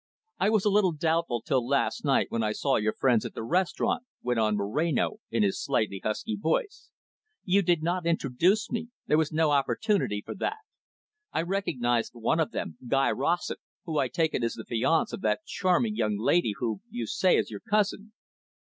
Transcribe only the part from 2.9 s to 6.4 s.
friends at the restaurant," went on Moreno, in his slightly husky